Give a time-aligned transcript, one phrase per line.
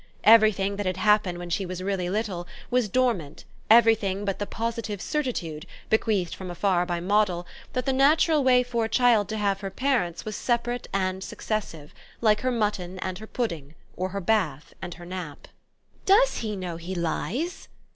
[0.23, 4.99] Everything that had happened when she was really little was dormant, everything but the positive
[4.99, 9.61] certitude, bequeathed from afar by Moddle, that the natural way for a child to have
[9.61, 14.73] her parents was separate and successive, like her mutton and her pudding or her bath
[14.81, 15.47] and her nap.
[16.07, 17.67] "DOES he know he lies?"